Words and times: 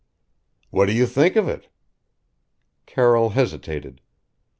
"What 0.71 0.87
do 0.87 0.93
you 0.93 1.05
think 1.05 1.35
of 1.35 1.47
it?" 1.47 1.67
Carroll 2.87 3.29
hesitated. 3.37 4.01